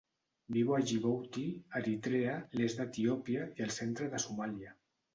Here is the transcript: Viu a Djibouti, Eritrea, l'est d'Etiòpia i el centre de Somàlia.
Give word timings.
Viu 0.55 0.71
a 0.77 0.79
Djibouti, 0.85 1.43
Eritrea, 1.81 2.35
l'est 2.63 2.83
d'Etiòpia 2.83 3.49
i 3.55 3.71
el 3.71 3.79
centre 3.81 4.13
de 4.17 4.27
Somàlia. 4.29 4.79